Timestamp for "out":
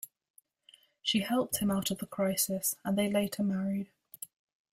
1.69-1.91